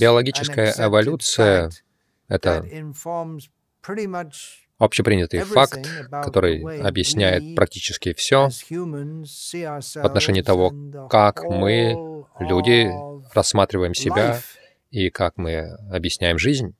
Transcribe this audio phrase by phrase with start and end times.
[0.00, 1.70] Биологическая эволюция—
[2.28, 2.64] это
[4.78, 10.72] общепринятый факт, который объясняет практически все в отношении того,
[11.08, 12.90] как мы, люди,
[13.34, 14.40] рассматриваем себя
[14.90, 16.74] и как мы объясняем жизнь.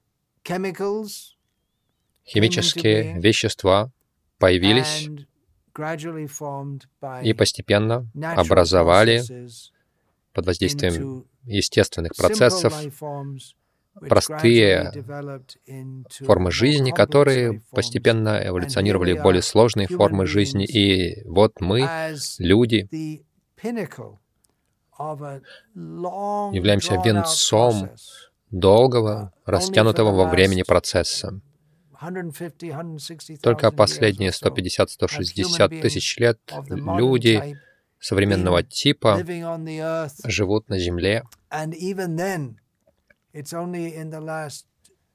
[2.25, 3.91] Химические вещества
[4.39, 5.09] появились
[7.23, 9.23] и постепенно образовали
[10.37, 12.75] под воздействием естественных процессов
[14.07, 14.93] простые
[16.21, 20.67] формы жизни, которые постепенно эволюционировали в более сложные формы жизни.
[20.67, 21.89] И вот мы,
[22.39, 22.87] люди,
[26.53, 27.91] являемся венцом
[28.51, 31.41] долгого, растянутого во времени процесса.
[33.43, 37.57] Только последние 150-160 тысяч лет люди
[37.99, 39.23] современного типа
[40.25, 41.25] живут на Земле.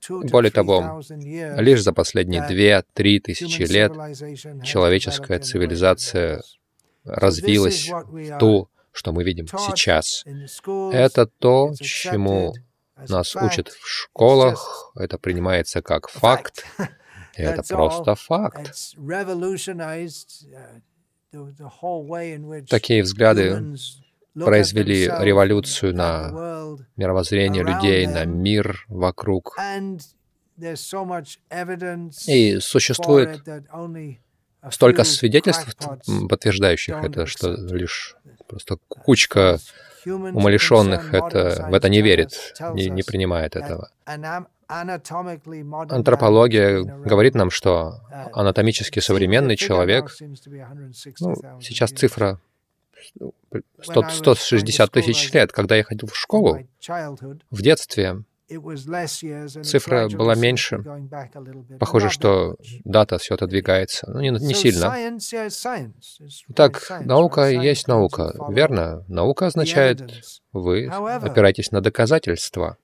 [0.10, 3.92] Более того, лишь за последние две-три тысячи лет
[4.64, 6.42] человеческая цивилизация
[7.04, 10.24] развилась в ту, что мы видим сейчас.
[10.94, 12.54] Это то, чему
[13.08, 16.66] нас учат в школах, это принимается как факт,
[17.36, 18.74] это просто факт.
[22.70, 23.76] Такие взгляды
[24.34, 29.58] произвели революцию на мировоззрение людей, на мир вокруг.
[32.28, 33.42] И существует
[34.70, 35.76] столько свидетельств,
[36.30, 38.16] подтверждающих это, что лишь
[38.48, 39.60] просто кучка
[40.06, 43.90] умалишенных это, в это не верит, не, не принимает этого.
[44.72, 48.02] Антропология говорит нам, что
[48.34, 50.16] анатомически современный человек,
[51.20, 52.40] ну, сейчас цифра
[53.82, 55.52] 100, 160 тысяч лет.
[55.52, 56.60] Когда я ходил в школу,
[57.50, 58.24] в детстве,
[59.64, 60.84] цифра была меньше.
[61.80, 64.10] Похоже, что дата все отодвигается.
[64.10, 64.94] Ну, не, не сильно.
[66.56, 69.04] Так, наука есть наука, верно?
[69.08, 70.02] Наука означает,
[70.54, 72.78] вы опираетесь на доказательства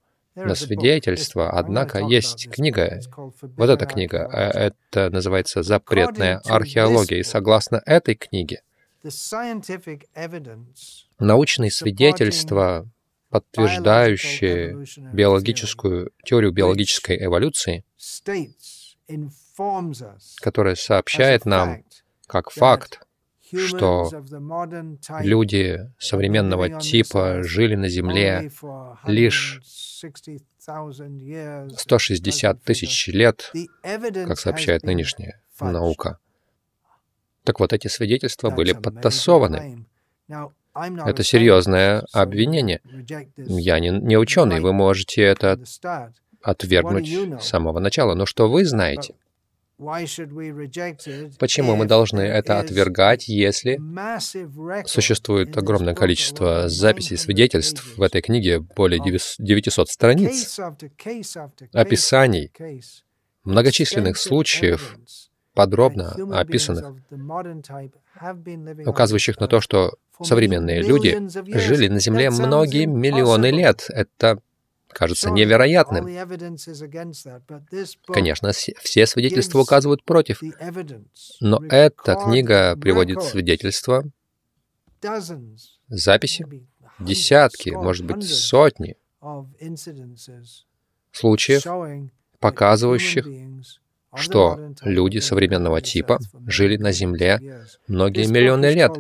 [0.46, 3.00] на свидетельство, однако есть книга,
[3.58, 8.62] вот эта книга, а это называется «Запретная археология», и согласно этой книге,
[11.20, 12.88] научные свидетельства,
[13.30, 17.84] подтверждающие биологическую теорию биологической эволюции,
[20.42, 21.84] которая сообщает нам
[22.28, 23.07] как факт,
[23.56, 24.10] что
[25.22, 28.52] люди современного типа жили на Земле
[29.06, 29.62] лишь
[31.78, 33.52] 160 тысяч лет,
[34.26, 36.20] как сообщает нынешняя наука.
[37.44, 39.86] Так вот, эти свидетельства были подтасованы.
[40.74, 42.82] Это серьезное обвинение.
[43.38, 45.60] Я не, не ученый, вы можете это
[46.42, 48.14] отвергнуть с самого начала.
[48.14, 49.16] Но что вы знаете?
[51.40, 53.80] Почему мы должны это отвергать, если
[54.88, 60.60] существует огромное количество записей, свидетельств в этой книге, более 900 страниц,
[61.74, 62.52] описаний.
[63.44, 64.98] многочисленных случаев,
[65.54, 66.96] подробно описанных,
[68.88, 69.94] указывающих на то, что
[70.24, 71.20] современные люди
[71.56, 73.86] жили на Земле многие миллионы лет.
[73.90, 74.40] Это
[74.90, 76.08] кажется невероятным.
[78.08, 80.42] Конечно, все свидетельства указывают против.
[81.40, 84.04] Но эта книга приводит свидетельства,
[85.88, 86.46] записи,
[87.00, 88.98] десятки, может быть, сотни
[91.12, 91.64] случаев,
[92.40, 93.26] показывающих,
[94.16, 97.40] что люди современного типа жили на Земле
[97.88, 98.92] многие миллионы лет.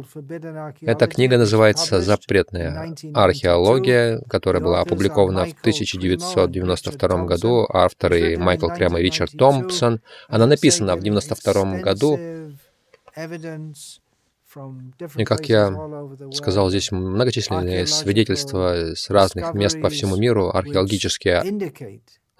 [0.81, 7.68] Эта книга называется «Запретная археология», которая была опубликована в 1992 году.
[7.69, 10.01] Авторы Майкл Крем и Ричард Томпсон.
[10.28, 12.19] Она написана в 1992 году.
[15.18, 15.74] И, как я
[16.31, 21.44] сказал, здесь многочисленные свидетельства с разных мест по всему миру, археологические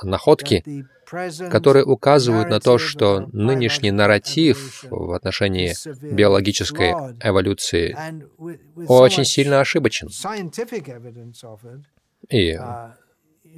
[0.02, 0.88] находки,
[1.50, 5.74] которые указывают на то, что нынешний нарратив в отношении
[6.14, 7.96] биологической эволюции
[8.88, 10.10] очень сильно ошибочен.
[12.30, 12.92] И uh,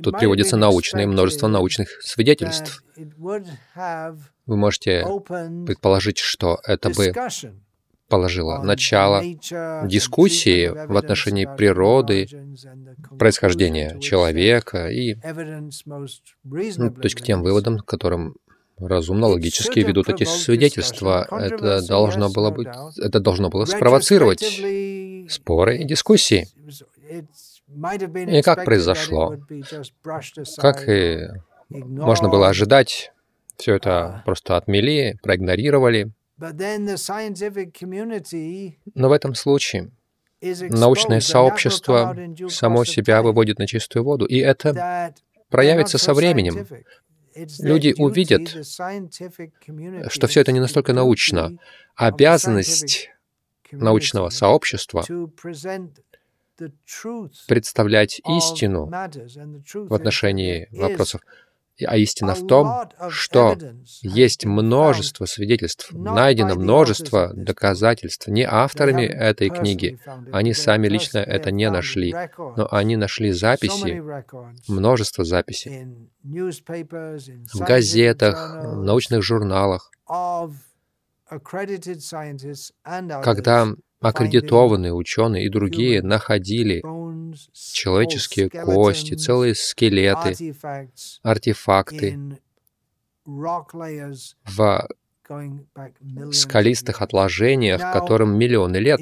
[0.04, 2.84] тут приводится научное, множество научных свидетельств.
[2.96, 5.04] Вы можете
[5.66, 7.14] предположить, что это бы
[8.10, 9.24] положила начало
[9.88, 12.28] дискуссии в отношении природы,
[13.18, 15.16] происхождения человека и,
[15.86, 18.36] ну, то есть к тем выводам, к которым
[18.78, 21.28] разумно, логически ведут эти свидетельства.
[21.32, 22.68] Это должно было быть,
[22.98, 24.42] это должно было спровоцировать
[25.30, 26.48] споры и дискуссии.
[27.68, 29.38] И как произошло?
[30.58, 31.28] Как и
[31.70, 33.12] можно было ожидать,
[33.58, 36.12] все это просто отмели, проигнорировали.
[38.96, 39.92] Но в этом случае
[40.42, 42.16] научное сообщество
[42.50, 45.14] само себя выводит на чистую воду, и это
[45.50, 46.66] проявится со временем.
[47.60, 48.66] Люди увидят,
[50.12, 51.58] что все это не настолько научно.
[51.96, 53.10] Обязанность
[53.72, 55.06] научного сообщества
[57.48, 61.22] представлять истину в отношении вопросов
[61.86, 63.58] а истина в том, что
[64.02, 68.28] есть множество свидетельств, найдено множество доказательств.
[68.28, 70.00] Не авторами этой книги.
[70.32, 74.02] Они сами лично это не нашли, но они нашли записи,
[74.68, 79.92] множество записей в газетах, в научных журналах,
[83.24, 83.68] когда
[84.02, 86.82] аккредитованные ученые и другие находили
[87.54, 90.56] человеческие кости, целые скелеты,
[91.22, 92.40] артефакты
[93.26, 94.88] в
[96.32, 99.02] скалистых отложениях, которым миллионы лет.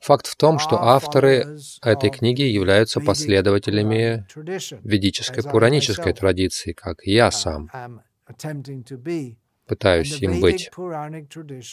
[0.00, 4.26] Факт в том, что авторы этой книги являются последователями
[4.84, 7.70] ведической пуранической традиции, как я сам
[9.68, 10.70] пытаюсь им быть.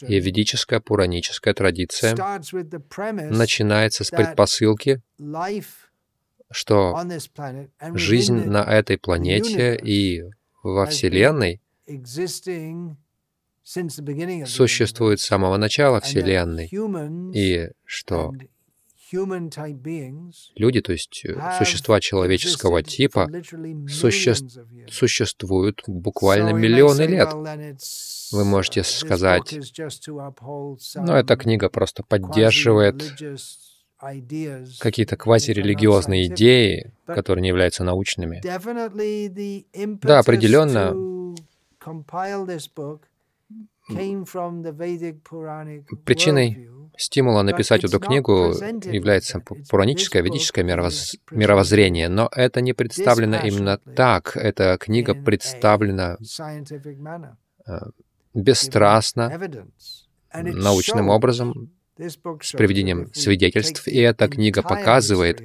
[0.08, 2.16] И ведическая пураническая традиция
[3.32, 5.02] начинается с предпосылки,
[6.52, 7.00] что
[7.94, 10.24] жизнь на этой планете и
[10.64, 11.62] во Вселенной
[14.46, 16.70] существует с самого начала Вселенной,
[17.34, 18.34] и что
[20.56, 23.30] Люди, то есть э, существа человеческого типа,
[23.88, 24.34] суще...
[24.90, 27.32] существуют буквально миллионы лет.
[28.32, 29.58] Вы можете сказать,
[30.96, 33.04] но эта книга просто поддерживает
[34.80, 38.42] какие-то квазирелигиозные идеи, которые не являются научными.
[40.02, 40.94] Да, определенно,
[46.06, 48.54] причиной стимула написать эту книгу
[48.84, 51.16] является пураническое, ведическое мировоз...
[51.32, 54.36] мировоззрение, но это не представлено именно так.
[54.36, 56.18] Эта книга представлена
[57.68, 57.80] э,
[58.34, 59.40] бесстрастно,
[60.34, 65.42] научным образом, с приведением свидетельств, и эта книга показывает,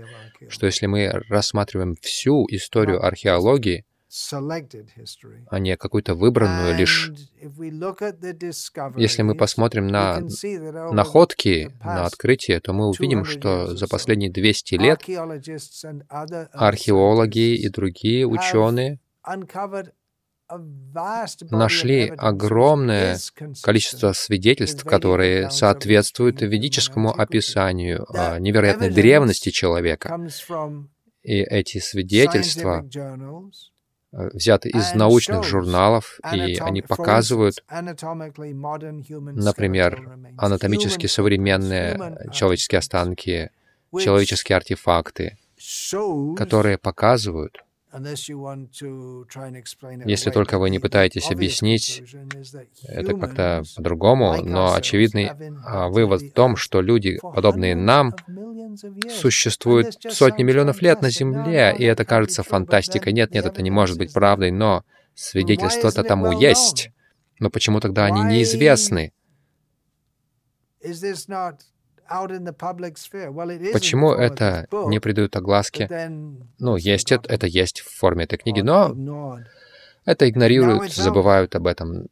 [0.49, 3.85] что если мы рассматриваем всю историю археологии,
[5.51, 7.13] а не какую-то выбранную лишь.
[8.97, 10.21] Если мы посмотрим на
[10.91, 15.01] находки, на открытие, то мы увидим, что за последние 200 лет
[16.53, 18.99] археологи и другие ученые
[21.51, 23.17] нашли огромное
[23.63, 28.05] количество свидетельств, которые соответствуют ведическому описанию
[28.41, 30.19] невероятной древности человека.
[31.23, 32.85] И эти свидетельства
[34.13, 37.65] взяты из научных журналов, и они показывают,
[39.37, 43.51] например, анатомически современные человеческие останки,
[43.93, 45.39] человеческие артефакты,
[46.37, 47.63] которые показывают,
[50.07, 52.03] если только вы не пытаетесь объяснить
[52.85, 55.31] это как-то по-другому, но очевидный
[55.65, 58.15] а, вывод в том, что люди, подобные нам,
[59.11, 63.13] существуют сотни миллионов лет на Земле, и это кажется фантастикой.
[63.13, 66.91] Нет, нет, это не может быть правдой, но свидетельства-то тому есть.
[67.39, 69.13] Но почему тогда они неизвестны?
[73.73, 75.89] Почему это не придают огласке?
[76.59, 79.41] Ну, есть это, это есть в форме этой книги, но
[80.05, 82.09] это игнорируют, забывают об этом.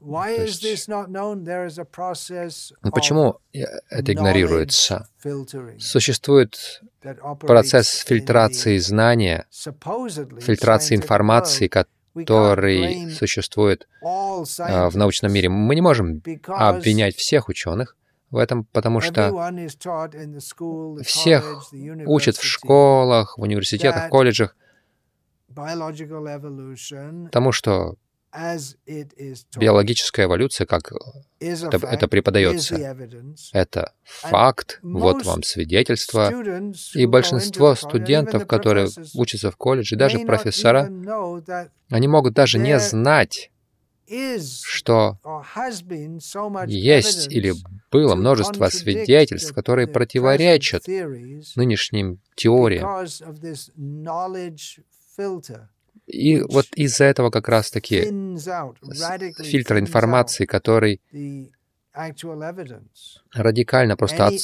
[0.00, 0.62] Есть,
[2.92, 3.40] почему
[3.90, 5.08] это игнорируется?
[5.80, 6.80] Существует
[7.40, 9.46] процесс фильтрации знания,
[10.40, 15.48] фильтрации информации, который существует а, в научном мире.
[15.48, 17.96] Мы не можем обвинять всех ученых,
[18.30, 19.32] в этом, потому что
[21.02, 21.72] всех
[22.06, 24.56] учат в школах, в университетах, колледжах.
[27.30, 27.96] тому, что
[29.56, 30.92] биологическая эволюция, как
[31.40, 32.96] это, это преподается,
[33.52, 36.30] это факт, вот вам свидетельство.
[36.94, 40.90] И большинство студентов, которые учатся в колледже, даже профессора,
[41.90, 43.50] они могут даже не знать,
[44.64, 45.18] что
[46.66, 47.52] есть или
[47.90, 53.06] было множество свидетельств, которые противоречат нынешним теориям.
[56.06, 58.02] И вот из-за этого как раз-таки
[59.42, 61.02] фильтр информации, который
[63.34, 64.34] радикально просто от,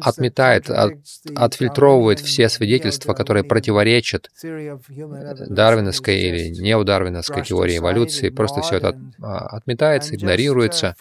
[0.00, 0.94] отметает, от,
[1.34, 8.30] отфильтровывает все свидетельства, которые противоречат дарвиновской или неодарвиновской теории эволюции.
[8.30, 10.96] Просто все это от, а, отметается, игнорируется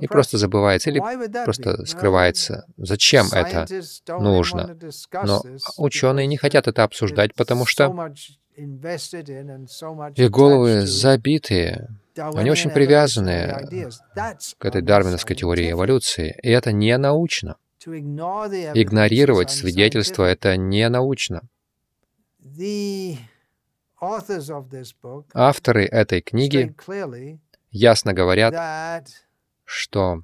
[0.00, 1.00] и просто забывается или
[1.44, 2.66] просто скрывается.
[2.76, 3.66] Зачем это
[4.08, 4.76] нужно?
[5.24, 5.42] Но
[5.78, 8.12] ученые не хотят это обсуждать, потому что
[10.16, 11.88] их головы забитые
[12.20, 13.88] они очень привязаны
[14.58, 17.56] к этой дарвиновской теории эволюции, и это не научно.
[17.86, 21.42] Игнорировать свидетельства— это не научно.
[25.34, 26.74] Авторы этой книги
[27.70, 28.54] ясно говорят,
[29.64, 30.22] что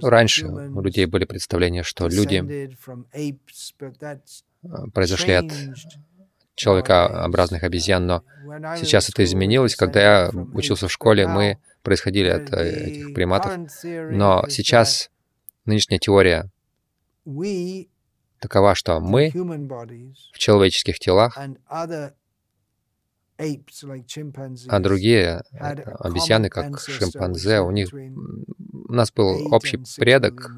[0.00, 2.70] раньше у людей были представления, что люди
[4.94, 5.52] произошли от
[6.54, 8.24] человекообразных обезьян, но
[8.76, 9.76] сейчас это изменилось.
[9.76, 15.10] Когда я учился в школе, мы происходили от э, этих приматов, но сейчас
[15.64, 16.50] нынешняя теория
[18.40, 21.38] такова, что мы в человеческих телах,
[23.38, 30.50] а другие обезьяны, как шимпанзе, у них у нас был общий предок,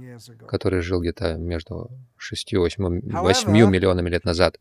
[0.48, 4.58] который жил где-то между 6 и 8, 8 миллионами лет назад.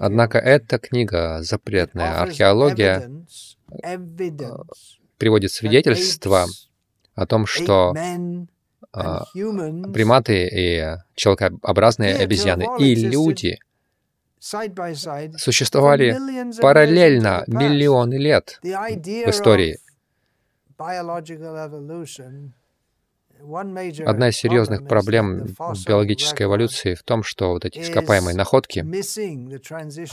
[0.00, 3.10] Однако эта книга «Запретная археология»
[5.18, 6.46] приводит свидетельства
[7.14, 7.94] о том, что
[8.92, 13.58] а, приматы и человекообразные обезьяны и люди
[14.40, 16.18] существовали
[16.60, 19.78] параллельно миллионы лет в истории.
[24.06, 25.46] Одна из серьезных проблем
[25.86, 28.80] биологической эволюции в том, что вот эти ископаемые находки,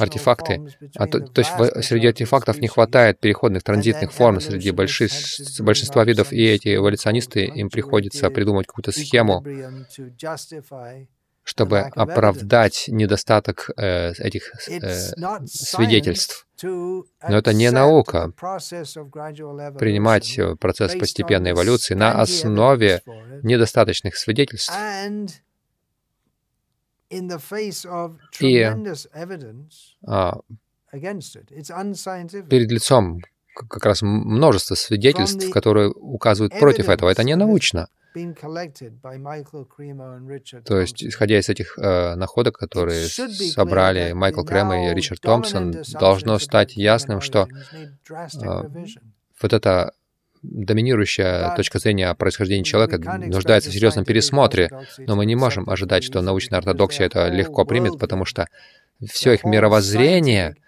[0.02, 5.12] артефакты, а то, то есть в, среди артефактов не хватает переходных транзитных форм среди больших,
[5.60, 9.44] большинства видов, и эти эволюционисты, им приходится придумать какую-то схему,
[11.48, 15.14] чтобы оправдать недостаток э, этих э,
[15.46, 16.46] свидетельств.
[16.62, 18.34] Но это не наука.
[19.80, 23.02] Принимать процесс постепенной эволюции на основе
[23.44, 24.74] недостаточных свидетельств
[27.10, 28.64] и
[30.06, 30.40] а,
[32.50, 33.22] перед лицом
[33.56, 37.10] как раз множество свидетельств, которые указывают против этого.
[37.10, 37.88] Это не научно.
[40.64, 46.40] То есть, исходя из этих э, находок, которые собрали Майкл Крэм и Ричард Томпсон, должно
[46.40, 47.48] стать ясным, что
[48.10, 48.64] э,
[49.42, 49.94] вот эта
[50.44, 54.70] доминирующая точка зрения о происхождении человека нуждается в серьезном пересмотре,
[55.00, 58.48] но мы не можем ожидать, что научная ортодоксия это легко примет, потому что
[59.06, 60.56] все их мировоззрение—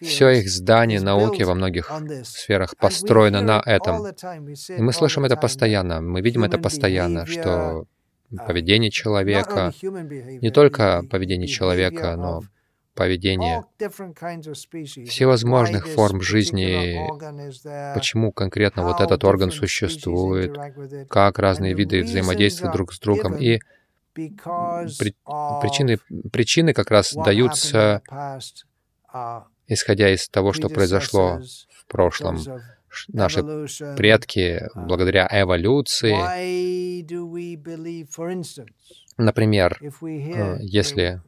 [0.00, 1.90] все их здание науки во многих
[2.24, 4.06] сферах построено на этом.
[4.06, 7.86] И мы слышим это постоянно, мы видим это постоянно, что
[8.30, 12.42] uh, поведение человека, не только поведение человека, но
[12.94, 13.64] поведение
[15.06, 16.98] всевозможных форм жизни,
[17.94, 20.56] почему конкретно вот этот орган существует,
[21.08, 23.36] как разные виды взаимодействуют друг с другом.
[23.36, 23.60] И
[24.98, 25.14] при,
[25.60, 25.98] причины,
[26.32, 32.38] причины как раз даются, uh, исходя из того, что произошло в прошлом.
[33.08, 33.42] Наши
[33.96, 36.16] предки, uh, благодаря эволюции,
[39.16, 41.22] например, э, если,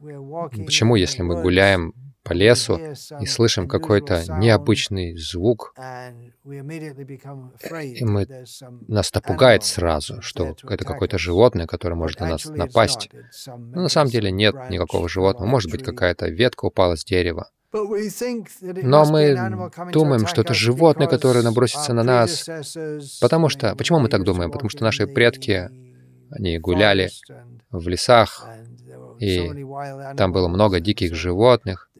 [0.65, 1.93] почему, если мы гуляем
[2.23, 2.79] по лесу
[3.19, 5.73] и слышим какой-то необычный звук,
[6.43, 8.27] и мы,
[8.87, 13.09] нас это пугает сразу, что это какое-то животное, которое может на нас напасть.
[13.47, 15.49] Но на самом деле нет никакого животного.
[15.49, 17.49] Может быть, какая-то ветка упала с дерева.
[17.73, 22.47] Но мы думаем, что это животное, которое набросится на нас,
[23.21, 23.75] потому что...
[23.75, 24.51] Почему мы так думаем?
[24.51, 25.69] Потому что наши предки,
[26.29, 27.09] они гуляли
[27.69, 28.45] в лесах,
[29.19, 29.65] и
[30.17, 31.90] там было много диких животных,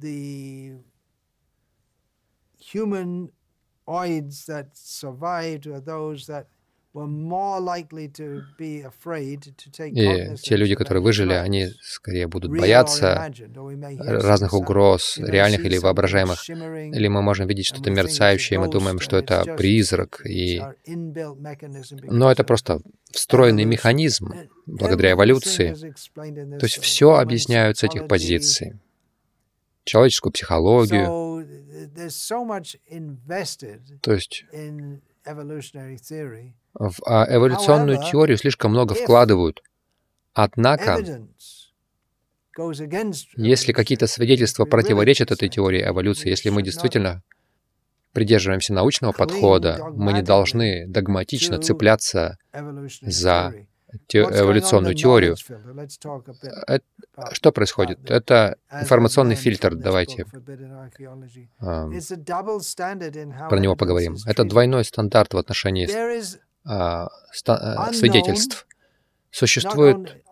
[0.00, 0.78] the
[2.58, 6.46] humanoids that survived were those that
[6.96, 7.16] и
[10.42, 13.30] те люди, которые выжили, они скорее будут бояться
[13.98, 16.48] разных угроз, реальных или воображаемых.
[16.48, 20.22] Или мы можем видеть что-то мерцающее, и мы думаем, что это призрак.
[20.24, 20.62] И...
[22.04, 24.32] Но это просто встроенный механизм
[24.64, 25.74] благодаря эволюции.
[25.74, 28.80] То есть все объясняют с этих позиций
[29.86, 31.06] человеческую психологию.
[34.02, 34.44] То есть
[36.74, 39.62] в а, эволюционную теорию слишком много вкладывают.
[40.34, 40.98] Однако,
[43.36, 47.22] Если какие-то свидетельства противоречат этой теории эволюции, если мы действительно
[48.12, 52.38] придерживаемся научного подхода, мы не должны догматично цепляться
[53.02, 53.54] за
[54.06, 55.36] те, эволюционную теорию.
[56.66, 56.84] Это,
[57.32, 58.10] что происходит?
[58.10, 60.26] Это информационный фильтр, давайте
[61.60, 61.90] э,
[63.48, 64.16] про него поговорим.
[64.26, 68.66] Это двойной стандарт в отношении э, ста, э, свидетельств.
[69.30, 70.22] Существует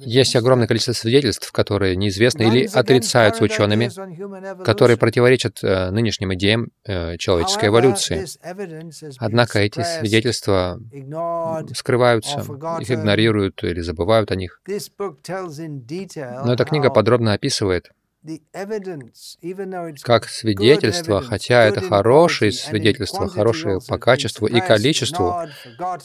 [0.00, 3.90] есть огромное количество свидетельств, которые неизвестны или отрицаются учеными,
[4.64, 8.26] которые противоречат э, нынешним идеям э, человеческой эволюции.
[9.18, 10.80] Однако эти свидетельства
[11.74, 12.40] скрываются,
[12.80, 14.62] их игнорируют или забывают о них.
[14.66, 17.90] Но эта книга подробно описывает,
[20.02, 25.34] как свидетельство, хотя это хорошие свидетельства, хорошие по качеству и количеству,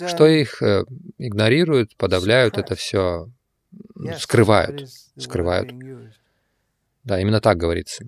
[0.08, 0.86] что их э,
[1.18, 3.30] игнорируют, подавляют это все,
[4.18, 5.74] скрывают, скрывают.
[7.04, 8.06] Да, именно так говорится.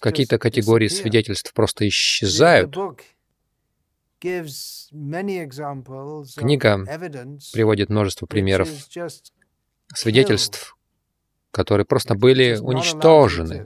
[0.00, 2.76] Какие-то категории свидетельств просто исчезают.
[6.36, 6.84] Книга
[7.52, 8.68] приводит множество примеров
[9.94, 10.76] свидетельств,
[11.50, 13.64] которые просто были уничтожены,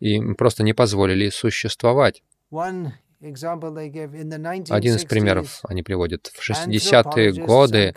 [0.00, 2.22] и просто не позволили существовать.
[2.50, 2.94] Один
[4.96, 6.28] из примеров они приводят.
[6.28, 7.94] В 60-е годы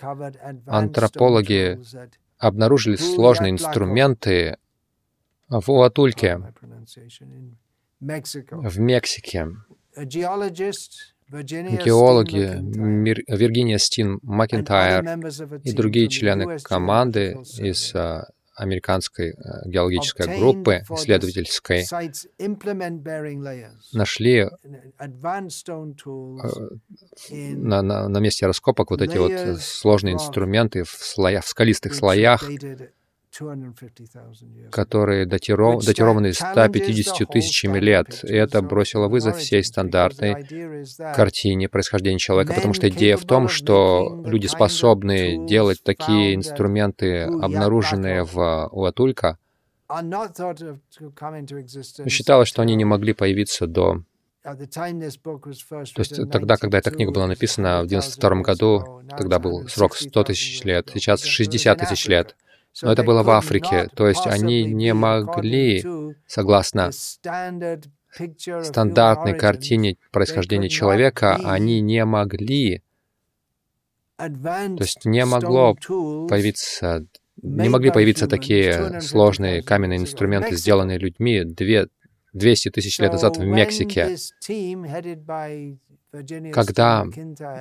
[0.67, 1.79] антропологи
[2.37, 4.57] обнаружили сложные инструменты
[5.47, 6.41] в Уатульке,
[8.01, 9.47] в Мексике.
[11.29, 12.59] Геологи
[13.31, 15.05] Виргиния Стин Макентайр
[15.63, 17.93] и другие члены команды из
[18.55, 19.33] американской э,
[19.65, 21.86] геологической группы исследовательской
[23.93, 24.50] нашли э,
[27.31, 32.48] на, на, на месте раскопок вот эти вот сложные инструменты в, слоях, в скалистых слоях,
[34.72, 38.24] которые датиров, датированы 150 тысячами лет.
[38.24, 40.46] И это бросило вызов всей стандартной
[41.15, 48.24] картине происхождения человека, потому что идея в том, что люди способны делать такие инструменты, обнаруженные
[48.24, 49.37] в Уатулька,
[52.07, 54.03] считалось, что они не могли появиться до
[54.43, 54.57] то
[56.00, 60.63] есть тогда, когда эта книга была написана в 92 году, тогда был срок 100 тысяч
[60.65, 62.35] лет, сейчас 60 тысяч лет.
[62.81, 65.83] Но это было в Африке, то есть они не могли,
[66.27, 66.92] согласно
[68.64, 72.81] стандартной картине происхождения человека, они не могли,
[74.18, 77.05] то есть не могло появиться,
[77.42, 81.88] не могли появиться такие сложные каменные инструменты, сделанные людьми две,
[82.33, 84.16] 200 тысяч лет назад в Мексике.
[86.51, 87.05] Когда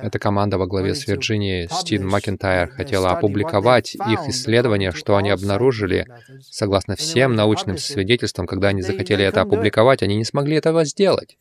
[0.03, 6.05] эта команда во главе с Вирджинией Стин Макентайр хотела опубликовать их исследования, что они обнаружили,
[6.41, 11.37] согласно всем научным свидетельствам, когда они захотели это опубликовать, они не смогли этого сделать.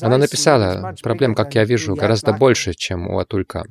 [0.00, 3.64] Она написала, проблем, как я вижу, гораздо больше, чем у Атулька.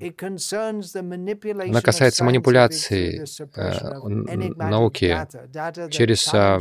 [1.69, 3.25] Она касается манипуляции
[3.56, 5.28] э, науки
[5.91, 6.60] через э,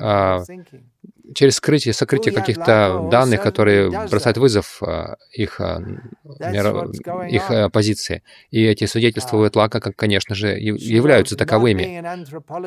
[0.00, 0.38] э,
[1.34, 5.80] через скрытие, сокрытие каких-то данных, которые бросают вызов а, их, а,
[7.28, 8.22] их а, позиции.
[8.50, 12.02] И эти свидетельства Уэтлака, конечно же, являются таковыми.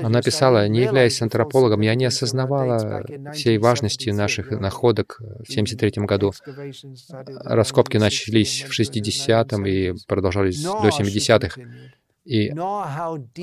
[0.04, 6.34] Она писала, не являясь антропологом, я не осознавала всей важности наших находок в 1973 году.
[7.46, 11.62] Раскопки начались в 60-м и продолжались до 70-х
[12.26, 12.50] и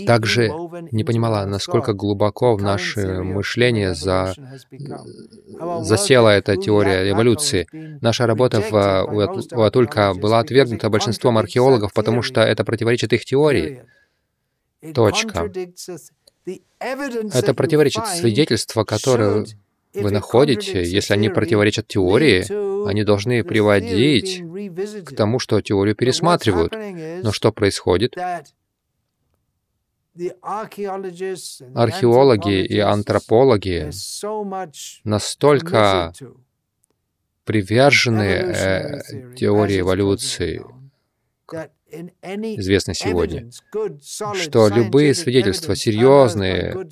[0.07, 0.51] также
[0.91, 4.35] не понимала, насколько глубоко в наше мышление за...
[5.83, 7.67] засела эта теория эволюции.
[8.01, 8.73] Наша работа в
[9.53, 13.85] Уатулька была отвергнута большинством археологов, потому что это противоречит их теории.
[14.95, 15.53] Точка.
[16.47, 19.45] Это противоречит свидетельства, которые
[19.93, 24.43] вы находите, если они противоречат теории, они должны приводить
[25.05, 26.73] к тому, что теорию пересматривают.
[27.23, 28.17] Но что происходит?
[31.75, 33.91] Археологи и антропологи
[35.05, 36.13] настолько
[37.45, 40.65] привержены э, теории эволюции,
[41.91, 43.51] известно сегодня,
[44.35, 46.89] что любые свидетельства, серьезные,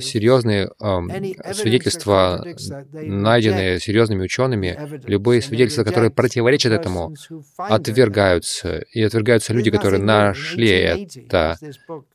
[0.00, 2.44] серьезные э, свидетельства,
[2.92, 7.14] найденные серьезными учеными, любые свидетельства, которые противоречат этому,
[7.56, 8.84] отвергаются.
[8.92, 11.56] И отвергаются люди, которые нашли это.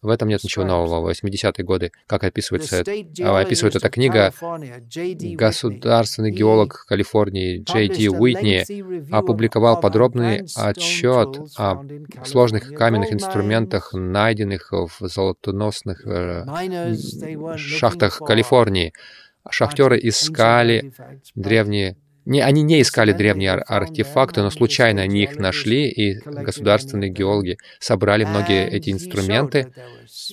[0.01, 1.01] В этом нет ничего нового.
[1.01, 4.33] В 80-е годы, как описывается, описывает эта книга,
[5.35, 8.65] государственный геолог Калифорнии Джей Ди Уитни
[9.11, 11.78] опубликовал подробный отчет о
[12.25, 16.45] сложных каменных инструментах, найденных в золотоносных э,
[17.57, 18.93] шахтах Калифорнии.
[19.49, 20.93] Шахтеры искали
[21.35, 27.09] древние не, они не искали древние ар артефакты, но случайно они их нашли, и государственные
[27.09, 29.73] геологи собрали многие эти инструменты,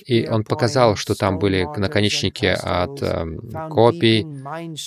[0.05, 3.25] и он показал, что там были наконечники от э,
[3.69, 4.25] копий,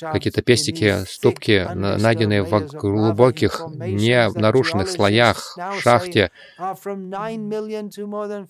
[0.00, 6.30] какие-то пестики, ступки, найденные в глубоких, не нарушенных слоях в шахте,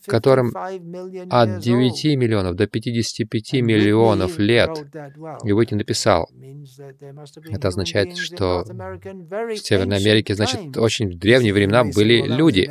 [0.07, 0.53] которым
[1.31, 4.71] от 9 миллионов до 55 миллионов лет.
[5.45, 6.29] И Уитни написал,
[7.49, 12.69] это означает, что в Северной Америке, значит, очень в древние времена были люди.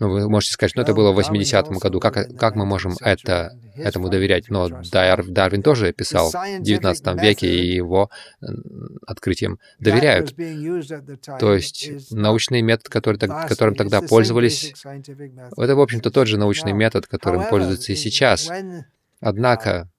[0.00, 2.00] Ну, вы можете сказать, ну, это было в 80-м году.
[2.00, 4.48] Как, как мы можем это, этому доверять?
[4.48, 8.10] Но Дар, Дарвин тоже писал в 19 веке, и его
[9.06, 10.34] открытиям доверяют.
[11.38, 17.06] То есть научный метод, который, которым тогда пользовались, это, в общем-то, тот же научный метод,
[17.06, 18.50] которым пользуются и сейчас.
[19.20, 19.90] Однако,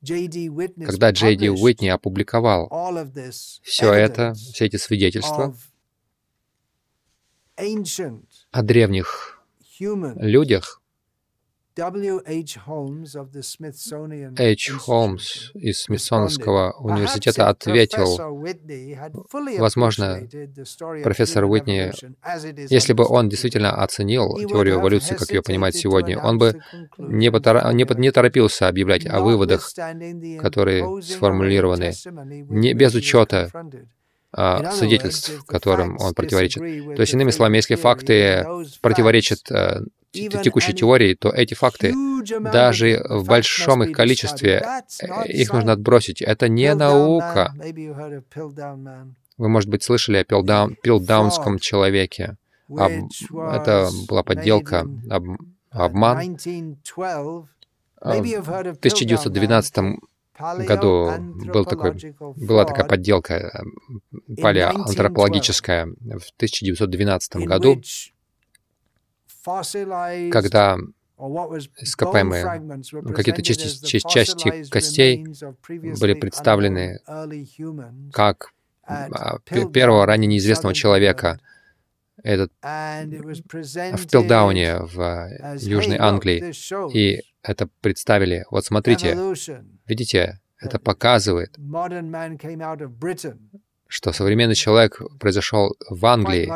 [0.00, 2.68] когда Джей Ди Уитни опубликовал
[3.62, 5.54] все это, все эти свидетельства
[8.50, 9.35] о древних
[9.78, 10.80] людях.
[14.38, 14.70] H.
[14.78, 18.16] Холмс из Смитсоновского университета ответил,
[19.58, 20.26] возможно,
[21.02, 21.92] профессор Уитни,
[22.70, 26.62] если бы он действительно оценил теорию эволюции, как ее понимать сегодня, он бы
[26.96, 27.74] не, потор...
[27.74, 29.70] не, не торопился объявлять о выводах,
[30.40, 31.92] которые сформулированы,
[32.48, 33.50] не без учета
[34.38, 36.60] а, свидетельств, которым он противоречит.
[36.60, 38.46] То есть, иными словами, если факты
[38.82, 39.80] противоречат э,
[40.12, 41.94] текущей теории, то эти факты,
[42.52, 44.62] даже в большом их количестве,
[45.00, 46.20] э, их нужно отбросить.
[46.20, 47.54] Это не наука.
[49.38, 52.36] Вы, может быть, слышали о пилдаун, пилдаунском человеке.
[52.68, 52.92] Об,
[53.52, 55.24] это была подделка, об,
[55.70, 56.36] обман.
[56.94, 57.48] В
[58.02, 59.98] 1912
[60.38, 63.50] году был такой, была такая подделка э,
[64.40, 67.80] палеоантропологическая в 1912 году,
[70.30, 70.78] когда
[71.78, 75.26] ископаемые, какие-то части, части костей
[75.68, 77.00] были представлены
[78.12, 79.38] как а,
[79.72, 81.40] первого ранее неизвестного человека,
[82.22, 86.52] этот в Пилдауне в Южной Англии.
[86.94, 88.44] И это представили.
[88.50, 89.16] Вот смотрите,
[89.86, 91.56] видите, это показывает,
[93.88, 96.50] что современный человек произошел в Англии.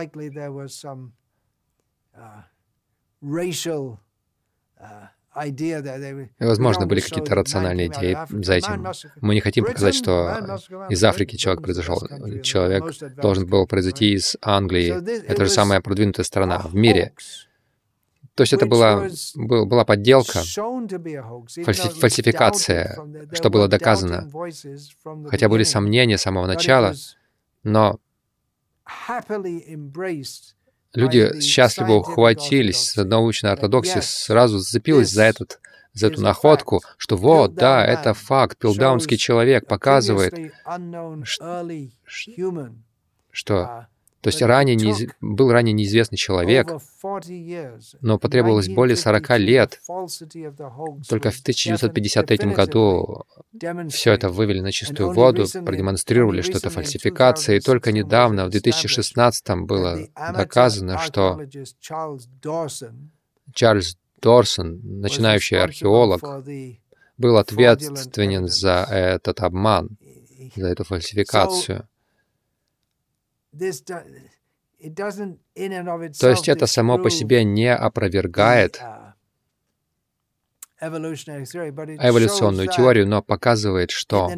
[5.45, 8.87] И, возможно, были какие-то рациональные идеи за этим.
[9.21, 12.03] Мы не хотим показать, что из Африки человек произошел.
[12.43, 14.91] Человек должен был произойти из Англии.
[15.27, 17.15] Это же самая продвинутая страна в мире.
[18.41, 20.39] То есть это была, был, была подделка,
[22.01, 22.99] фальсификация,
[23.35, 24.31] что было доказано.
[25.29, 26.95] Хотя были сомнения с самого начала,
[27.65, 28.01] но
[30.95, 35.61] люди счастливо ухватились научной ортодоксии, сразу зацепились за, этот,
[35.93, 40.33] за эту находку, что вот, да, это факт, пилдаунский человек показывает,
[43.33, 43.87] что
[44.21, 45.11] то есть ранее неиз...
[45.21, 46.69] был ранее неизвестный человек,
[48.03, 49.81] но потребовалось более 40 лет.
[51.09, 53.25] Только в 1953 году
[53.89, 59.49] все это вывели на чистую воду, продемонстрировали, что это фальсификация, и только недавно, в 2016
[59.61, 61.41] было доказано, что
[63.55, 66.23] Чарльз Дорсон, начинающий археолог,
[67.17, 69.97] был ответственен за этот обман,
[70.57, 71.89] за эту фальсификацию.
[76.19, 79.13] То есть это само по себе не опровергает uh,
[80.81, 84.31] эволюционную теорию, но показывает, что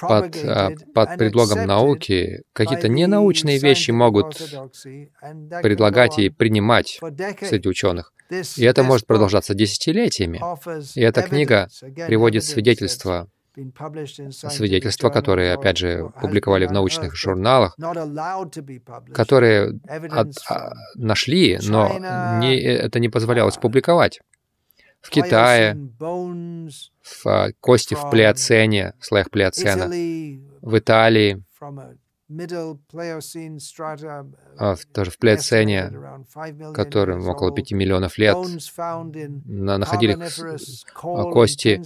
[0.00, 4.38] под, а, под предлогом науки какие-то ненаучные вещи могут
[5.62, 6.98] предлагать и принимать
[7.42, 8.14] среди ученых.
[8.56, 10.40] И это может продолжаться десятилетиями.
[10.94, 11.68] И эта книга
[12.06, 13.28] приводит свидетельства
[14.32, 17.76] свидетельства, которые, опять же, публиковали в научных журналах,
[19.12, 21.88] которые от, а, нашли, но
[22.38, 24.20] не, это не позволялось публиковать.
[25.00, 29.86] В Китае, в а, кости в плеоцене, в слоях плеоцена,
[30.60, 31.42] в Италии,
[34.58, 35.92] а, тоже в плеоцене,
[36.74, 38.36] которым около 5 миллионов лет,
[39.44, 40.16] находили
[41.32, 41.82] кости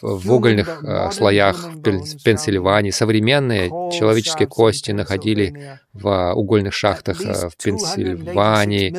[0.00, 2.90] в угольных э, слоях в Пенсильвании.
[2.90, 8.90] Современные человеческие кости находили в угольных шахтах э, в Пенсильвании,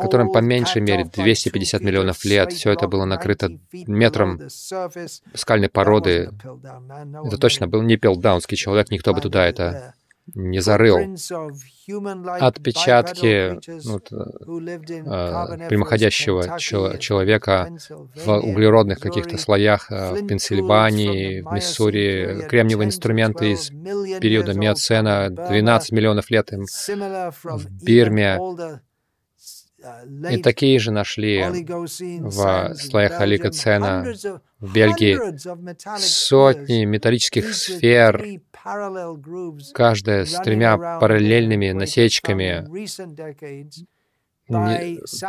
[0.00, 2.52] которым по меньшей мере 250 миллионов лет.
[2.52, 4.40] Все это было накрыто метром
[5.34, 6.30] скальной породы.
[7.24, 9.94] Это точно был не пелдаунский человек, никто бы туда это
[10.34, 10.98] не зарыл.
[12.40, 16.58] Отпечатки ну, э, прямоходящего
[16.98, 17.68] человека
[18.14, 23.70] в углеродных каких-то слоях э, в Пенсильвании, в Миссури, кремниевые инструменты из
[24.20, 28.38] периода Миоцена, 12 миллионов лет им в Бирме,
[30.30, 34.04] и такие же нашли в слоях Олигоцена
[34.58, 35.18] в Бельгии
[35.98, 38.22] сотни металлических сфер,
[39.74, 42.66] каждая с тремя параллельными насечками.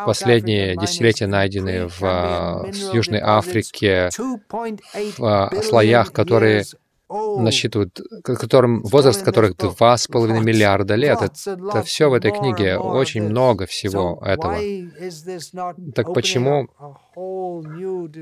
[0.06, 4.10] Последние десятилетия найдены в, в Южной Африке,
[5.18, 6.66] в слоях, которые
[7.38, 11.20] насчитывают, которым, возраст которых два с половиной миллиарда лет.
[11.22, 14.58] Это все в этой книге, очень много всего этого.
[15.94, 16.68] Так почему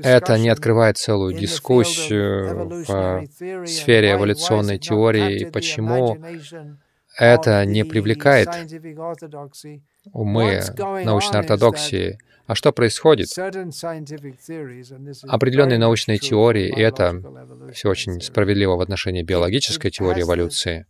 [0.02, 6.18] это не открывает целую дискуссию в сфере эволюционной теории, и почему
[7.16, 8.48] это не привлекает
[10.12, 10.60] умы
[11.04, 12.18] научной ортодоксии?
[12.46, 13.28] А что происходит?
[15.28, 17.22] Определенные научные теории, и это
[17.72, 20.86] все очень справедливо в отношении биологической теории эволюции,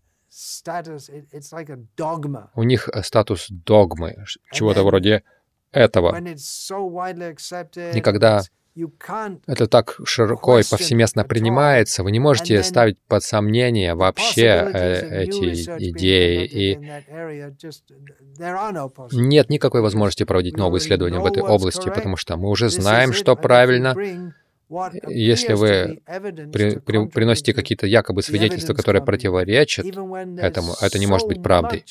[2.55, 5.25] у них э, статус догмы, чего-то вроде
[5.73, 6.17] этого.
[7.95, 8.43] И когда
[9.47, 15.91] это так широко и повсеместно принимается, вы не можете ставить под сомнение вообще э, эти
[15.91, 16.45] идеи.
[16.47, 16.79] И
[19.13, 23.37] нет никакой возможности проводить новые исследования в этой области, потому что мы уже знаем, что
[23.37, 23.95] правильно.
[25.09, 26.01] Если вы
[26.53, 31.85] при, при, приносите какие-то якобы свидетельства, которые противоречат этому, это не может быть правдой.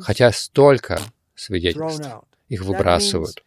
[0.00, 1.00] Хотя столько
[1.34, 2.08] свидетельств,
[2.48, 3.44] их выбрасывают.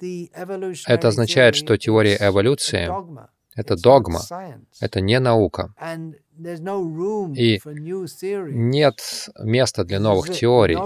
[0.00, 2.90] Это означает, что теория эволюции—
[3.56, 4.20] это догма,
[4.80, 5.74] это не наука.
[7.34, 10.76] И нет места для новых теорий.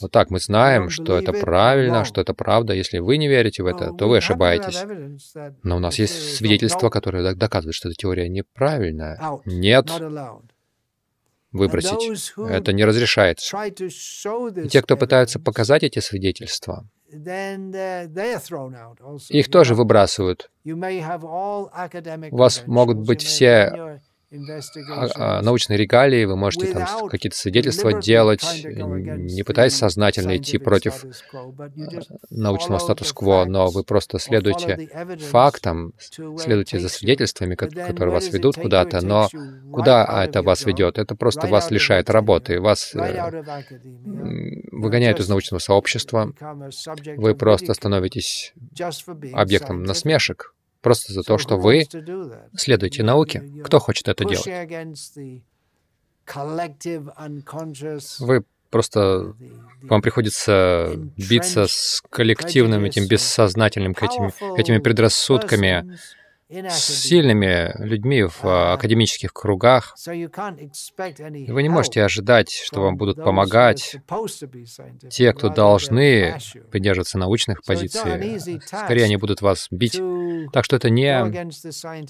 [0.00, 2.72] Вот так мы знаем, что это правильно, что это правда.
[2.72, 4.82] Если вы не верите в это, то вы ошибаетесь.
[5.62, 9.20] Но у нас есть свидетельства, которые доказывают, что эта теория неправильная.
[9.44, 9.90] Нет,
[11.52, 12.32] выбросить.
[12.38, 13.66] Это не разрешается.
[13.66, 16.88] И те, кто пытаются показать эти свидетельства,
[19.30, 20.50] их тоже выбрасывают.
[20.64, 29.74] У вас могут быть все научные регалии, вы можете там какие-то свидетельства делать, не пытаясь
[29.74, 31.08] сознательно идти против э,
[32.30, 34.88] научного статус-кво, но вы просто следуете
[35.30, 35.94] фактам,
[36.38, 39.28] следуете за свидетельствами, которые вас ведут куда-то, но
[39.72, 40.98] куда это вас ведет?
[40.98, 43.42] Это просто вас лишает работы, вас э,
[44.72, 46.32] выгоняют из научного сообщества,
[47.16, 48.52] вы просто становитесь
[49.32, 51.86] объектом насмешек, просто за то, что вы
[52.56, 53.42] следуете науке.
[53.64, 54.46] Кто хочет это делать?
[58.20, 59.34] Вы просто
[59.82, 65.98] вам приходится биться с коллективным этим бессознательным этими, этими предрассудками,
[66.50, 69.94] с сильными людьми в uh, академических кругах.
[70.06, 73.96] Вы не можете ожидать, что вам будут помогать
[75.10, 76.38] те, кто должны
[76.70, 78.40] придерживаться научных позиций.
[78.66, 80.00] Скорее, они будут вас бить.
[80.52, 81.12] Так что это не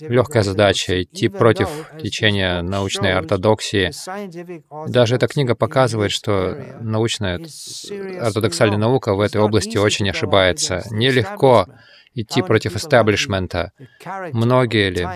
[0.08, 1.68] легкая задача идти против
[2.00, 3.90] течения научной ортодоксии.
[4.88, 7.40] Даже эта книга показывает, что научная
[8.20, 10.84] ортодоксальная наука в этой области очень ошибается.
[10.90, 11.66] Нелегко
[12.20, 13.72] идти против эстаблишмента.
[14.32, 15.06] Многие ли?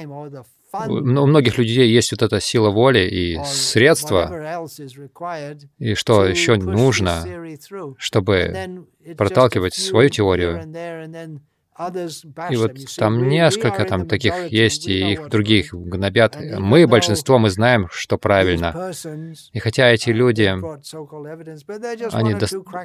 [0.89, 4.67] у многих людей есть вот эта сила воли и средства,
[5.79, 7.25] и что еще нужно,
[7.99, 8.87] чтобы
[9.17, 10.63] проталкивать свою теорию,
[12.51, 16.37] И вот там несколько там таких есть, и их других гнобят.
[16.59, 18.93] Мы, большинство, мы знаем, что правильно.
[19.53, 20.53] И хотя эти люди,
[22.13, 22.35] они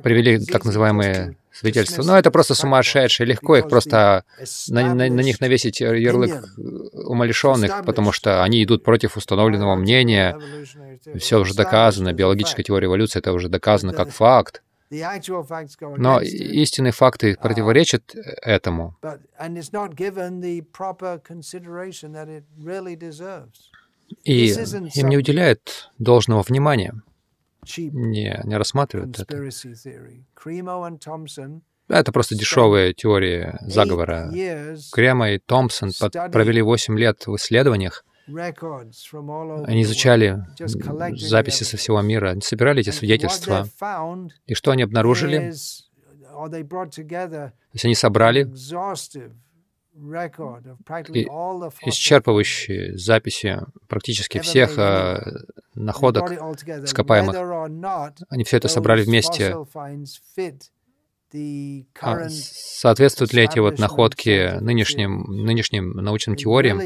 [0.02, 4.24] привели так называемые свидетельства, но это просто сумасшедшие, легко их просто
[4.70, 6.46] на, на, на них навесить ярлык
[6.94, 10.38] умалишенных, потому что они идут против установленного мнения,
[11.18, 14.62] все уже доказано, биологическая теория эволюции, это уже доказано как факт.
[15.98, 18.96] Но истинные факты противоречат этому.
[24.24, 24.48] И
[24.96, 26.94] им не уделяют должного внимания,
[27.78, 29.36] не, не рассматривают это.
[31.90, 34.30] Это просто дешевые теории заговора.
[34.94, 35.92] Крема и Томпсон
[36.32, 40.44] провели 8 лет в исследованиях, они изучали
[41.18, 43.68] записи со всего мира, они собирали эти свидетельства.
[44.46, 45.54] И что они обнаружили?
[47.30, 48.44] То есть они собрали
[51.86, 55.20] исчерпывающие записи практически всех э,
[55.74, 57.36] находок ископаемых.
[58.30, 59.56] Они все это собрали вместе
[62.02, 66.80] а соответствуют ли эти вот находки нынешним, нынешним научным теориям?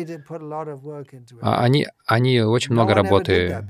[1.42, 3.70] А они, они очень много работы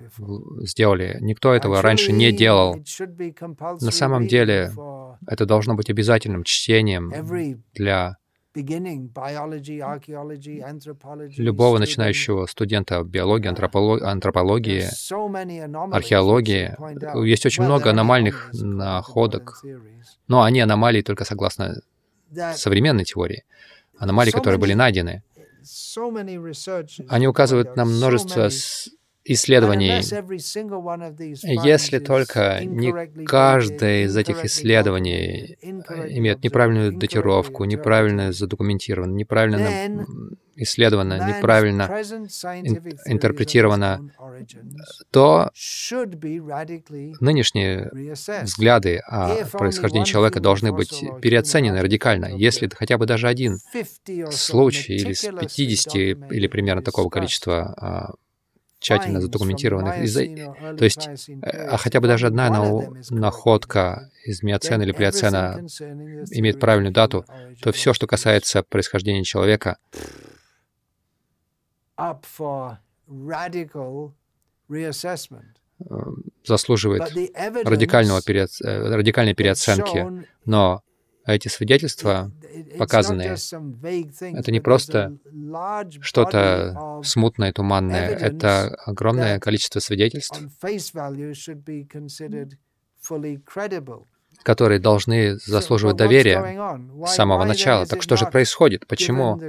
[0.61, 1.17] сделали.
[1.19, 2.77] Никто этого раньше не делал.
[3.81, 4.71] На самом деле
[5.27, 7.11] это должно быть обязательным чтением
[7.73, 8.17] для
[11.37, 14.83] любого начинающего студента биологии, антропологии,
[15.93, 17.25] археологии.
[17.25, 19.63] Есть очень много аномальных находок,
[20.27, 21.81] но они аномалии только согласно
[22.55, 23.43] современной теории.
[23.97, 25.23] Аномалии, которые были найдены.
[27.09, 28.49] Они указывают на множество
[29.23, 30.01] исследований,
[31.63, 40.05] если только не каждое из этих исследований имеет неправильную датировку, неправильно задокументировано, неправильно
[40.55, 41.83] исследовано, неправильно
[43.05, 44.11] интерпретировано,
[45.11, 45.51] то
[47.19, 47.89] нынешние
[48.43, 52.35] взгляды о происхождении человека должны быть переоценены радикально.
[52.35, 53.59] Если хотя бы даже один
[54.31, 58.13] случай или с 50 или примерно такого количества а,
[58.81, 59.99] тщательно задокументированных.
[59.99, 60.25] Из-за...
[60.75, 62.49] То есть, э, а хотя бы даже одна
[63.11, 65.59] находка из миоцена или плеоцена
[66.31, 67.25] имеет правильную дату,
[67.61, 69.77] то все, что касается происхождения человека,
[76.43, 77.03] заслуживает
[77.65, 78.61] радикального переоц...
[78.61, 80.25] Э, радикальной переоценки.
[80.45, 80.81] Но
[81.25, 82.31] эти свидетельства,
[82.77, 83.35] показанные,
[84.33, 85.17] это не просто
[86.01, 90.41] что-то смутное, туманное, это огромное количество свидетельств,
[94.43, 97.85] которые должны заслуживать доверия с самого начала.
[97.85, 98.87] Так что же происходит?
[98.87, 99.39] Почему,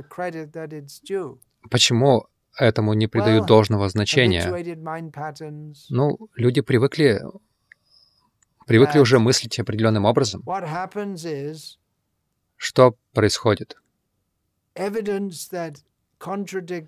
[1.70, 2.26] почему
[2.58, 4.44] этому не придают должного значения?
[5.88, 7.22] Ну, люди привыкли
[8.66, 10.42] привыкли уже мыслить определенным образом.
[12.56, 13.76] Что происходит?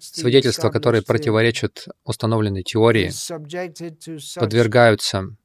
[0.01, 3.11] Свидетельства, которые противоречат установленной теории,
[4.39, 5.37] подвергаются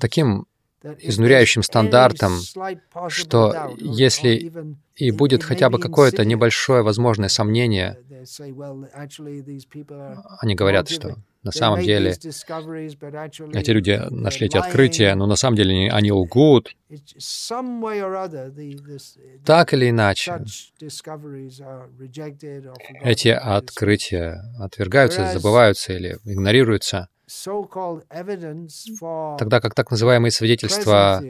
[0.00, 0.46] таким
[0.98, 2.38] изнуряющим стандартам,
[3.08, 4.52] что если
[4.96, 7.98] и будет хотя бы какое-то небольшое возможное сомнение,
[10.40, 15.90] они говорят, что на самом деле эти люди нашли эти открытия, но на самом деле
[15.90, 16.74] они лгут.
[19.44, 20.44] Так или иначе,
[23.02, 27.08] эти открытия отвергаются, забываются или игнорируются
[29.38, 31.22] тогда как так называемые свидетельства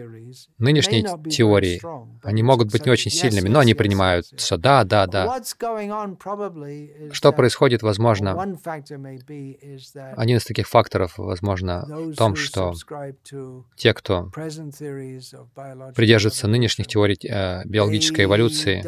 [0.59, 1.81] нынешней теории,
[2.23, 4.59] они могут быть не очень сильными, но они принимаются.
[4.59, 5.43] Да, да, да.
[7.12, 8.33] Что происходит, возможно,
[10.17, 12.75] один из таких факторов, возможно, в том, что
[13.77, 14.31] те, кто
[15.95, 18.83] придерживается нынешних теорий э, биологической эволюции,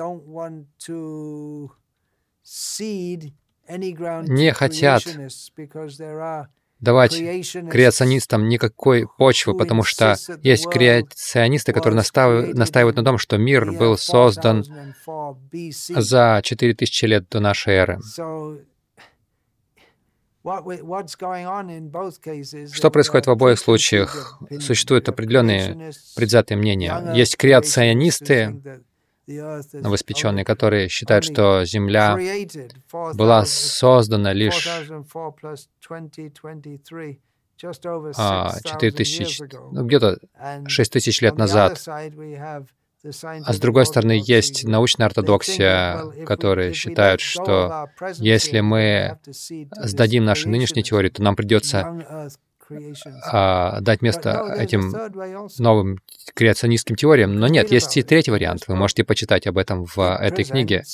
[3.67, 5.03] не хотят
[6.85, 13.73] давать креационистам никакой почвы, потому что есть креационисты, которые настаивают, настаивают на том, что мир
[13.73, 14.65] был создан
[15.89, 17.99] за 4000 лет до нашей эры.
[22.73, 24.39] Что происходит в обоих случаях?
[24.61, 27.13] Существуют определенные предвзятые мнения.
[27.15, 28.83] Есть креационисты,
[29.27, 32.19] новоспеченные, которые считают, что Земля
[33.15, 34.67] была создана лишь
[38.17, 40.19] а, 4 тысячи, ну, где-то
[40.67, 41.83] 6 тысяч лет назад.
[41.87, 49.19] А с другой стороны, есть научная ортодоксия, которые считают, что если мы
[49.77, 52.31] сдадим наши нынешние теории, то нам придется
[53.31, 54.93] а, дать место этим
[55.59, 55.99] новым
[56.35, 57.37] креационистским теориям.
[57.37, 58.67] Но нет, есть и третий вариант.
[58.67, 60.85] Вы можете почитать об этом в этой книге.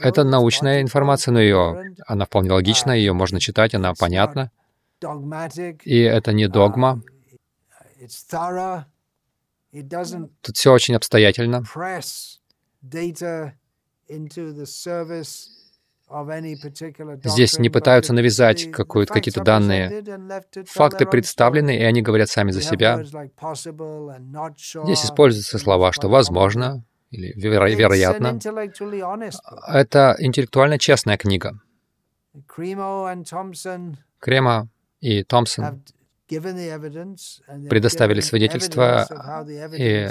[0.00, 4.50] Это научная информация, но ее, она вполне логична, ее можно читать, она понятна.
[5.84, 7.02] И это не догма.
[10.42, 11.64] Тут все очень обстоятельно.
[17.24, 20.04] Здесь не пытаются навязать какие-то данные.
[20.66, 23.02] Факты представлены, и они говорят сами за себя.
[24.84, 28.38] Здесь используются слова, что возможно или веро вероятно.
[29.68, 31.60] Это интеллектуально честная книга.
[34.18, 34.68] Крема
[35.00, 35.82] и Томпсон
[37.68, 39.06] предоставили свидетельства
[39.76, 40.08] и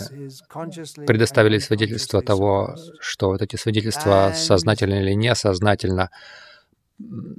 [1.05, 6.09] предоставили свидетельства того, что вот эти свидетельства сознательно или несознательно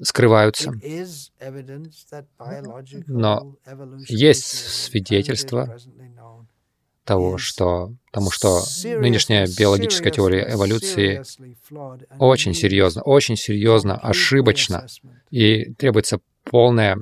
[0.02, 0.72] скрываются.
[3.06, 3.56] Но
[4.08, 4.44] есть
[4.84, 5.76] свидетельства
[7.04, 11.22] того, что, тому, что нынешняя биологическая теория эволюции
[12.18, 14.86] очень серьезно, очень серьезно ошибочна,
[15.30, 16.98] и требуется полная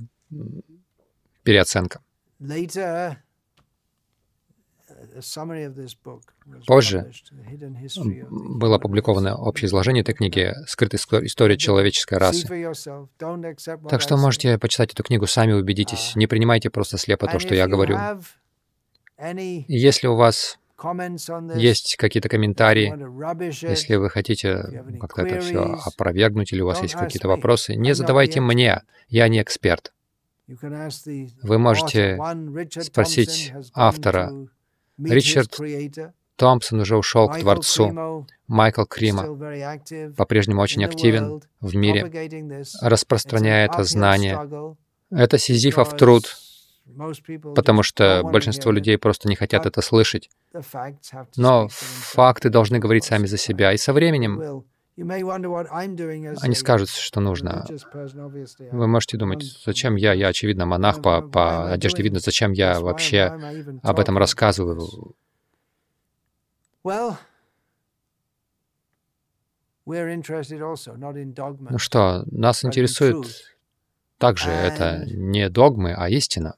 [1.43, 2.01] переоценка.
[6.67, 7.11] Позже
[8.31, 12.47] было опубликовано общее изложение этой книги «Скрытая история человеческой расы».
[13.89, 16.13] Так что можете почитать эту книгу, сами убедитесь.
[16.17, 17.99] Не принимайте просто слепо то, что я говорю.
[19.69, 20.59] Если у вас
[21.55, 22.95] есть какие-то комментарии,
[23.69, 28.41] если вы хотите как-то это все опровергнуть, или у вас есть какие-то вопросы, не задавайте
[28.41, 29.93] мне, я не эксперт.
[31.43, 32.19] Вы можете
[32.81, 34.33] спросить автора.
[34.99, 35.59] Ричард
[36.37, 38.27] Томпсон уже ушел к Творцу.
[38.47, 39.25] Майкл Крима
[40.17, 44.77] по-прежнему очень активен в мире, распространяя это знание.
[45.11, 46.37] Это сизифов труд,
[47.55, 50.31] потому что большинство людей просто не хотят это слышать.
[51.37, 53.73] Но факты должны говорить сами за себя.
[53.73, 54.65] И со временем
[54.97, 57.65] они скажут, что нужно.
[58.73, 60.13] Вы можете думать, зачем я?
[60.13, 63.39] Я, очевидно, монах, по, по одежде видно, зачем я вообще
[63.83, 65.15] об этом рассказываю.
[71.71, 73.27] Ну что, нас интересует
[74.21, 76.57] также это не догмы, а истина.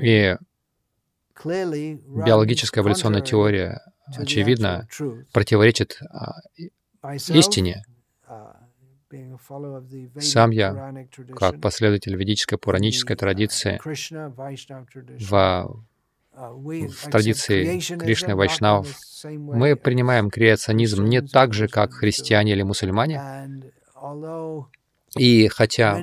[0.00, 0.36] И
[2.06, 3.80] биологическая эволюционная теория
[4.16, 4.88] очевидно,
[5.32, 6.36] противоречит а,
[7.28, 7.82] истине.
[10.20, 13.80] Сам я, как последователь ведической пуранической традиции,
[15.28, 15.82] в,
[16.32, 18.94] в традиции Кришны Вайшнавов,
[19.24, 23.62] мы принимаем креационизм не так же, как христиане или мусульмане.
[25.16, 25.98] И хотя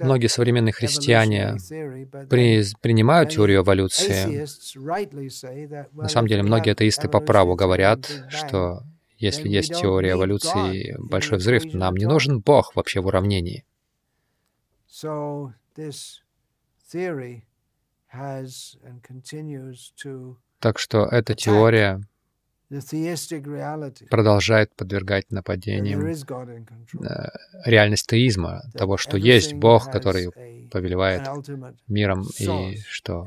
[0.00, 1.56] Многие современные христиане
[2.28, 4.46] при, принимают теорию эволюции.
[5.92, 8.82] На самом деле, многие атеисты по праву говорят, что
[9.18, 13.64] если есть теория эволюции, большой взрыв, нам не нужен Бог вообще в уравнении.
[20.58, 22.00] Так что эта теория
[24.08, 26.14] продолжает подвергать нападениям э,
[27.64, 30.30] реальность теизма, того, что есть Бог, который
[30.70, 31.22] повелевает
[31.88, 33.26] миром, и что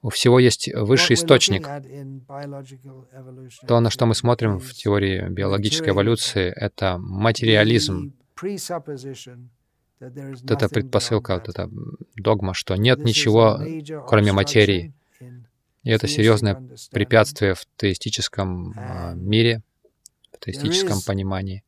[0.00, 1.68] у всего есть высший источник.
[3.66, 8.14] То, на что мы смотрим в теории биологической эволюции, это материализм.
[10.00, 11.70] Вот эта предпосылка, вот эта
[12.16, 13.60] догма, что нет ничего,
[14.08, 14.92] кроме материи.
[15.82, 19.62] И это серьезное препятствие в теистическом а, мире,
[20.32, 21.64] в теистическом понимании.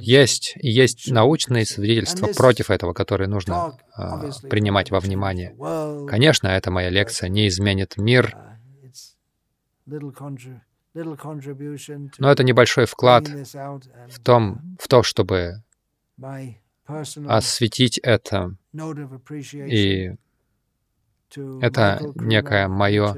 [0.00, 5.54] Есть, есть научные свидетельства против этого, которые нужно uh, принимать во внимание.
[6.08, 8.34] Конечно, эта моя лекция не изменит мир,
[9.86, 10.60] uh,
[12.18, 15.62] но это небольшой вклад в, том, в то, чтобы
[17.28, 18.56] осветить это
[19.52, 20.14] и
[21.34, 23.14] это некая моё,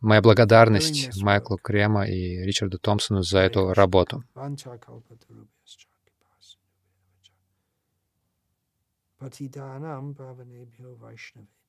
[0.00, 4.24] моя благодарность Майклу Крема и Ричарду Томпсону за эту работу.
[9.22, 11.61] Patidanam Bhavanebhyo Vaishnavi.